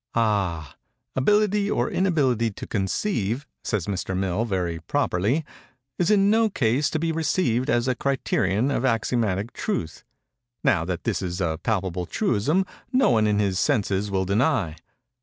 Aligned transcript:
"Ah!—'Ability 0.15 1.69
or 1.69 1.87
inability 1.87 2.49
to 2.49 2.65
conceive,' 2.65 3.45
says 3.63 3.85
Mr. 3.85 4.17
Mill 4.17 4.45
very 4.45 4.79
properly, 4.79 5.45
'is 5.99 6.09
in 6.09 6.27
no 6.31 6.49
case 6.49 6.89
to 6.89 6.97
be 6.97 7.11
received 7.11 7.69
as 7.69 7.87
a 7.87 7.93
criterion 7.93 8.71
of 8.71 8.83
axiomatic 8.83 9.53
truth.' 9.53 10.03
Now, 10.63 10.83
that 10.85 11.03
this 11.03 11.21
is 11.21 11.39
a 11.39 11.59
palpable 11.61 12.07
truism 12.07 12.65
no 12.91 13.11
one 13.11 13.27
in 13.27 13.37
his 13.37 13.59
senses 13.59 14.09
will 14.09 14.25
deny. 14.25 14.75